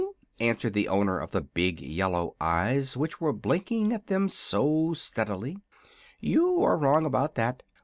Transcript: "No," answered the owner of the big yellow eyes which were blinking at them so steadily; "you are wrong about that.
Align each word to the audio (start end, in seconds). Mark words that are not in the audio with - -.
"No," 0.01 0.13
answered 0.39 0.73
the 0.73 0.87
owner 0.87 1.19
of 1.19 1.29
the 1.29 1.41
big 1.41 1.79
yellow 1.79 2.35
eyes 2.41 2.97
which 2.97 3.21
were 3.21 3.31
blinking 3.31 3.93
at 3.93 4.07
them 4.07 4.29
so 4.29 4.93
steadily; 4.93 5.57
"you 6.19 6.63
are 6.63 6.75
wrong 6.75 7.05
about 7.05 7.35
that. 7.35 7.61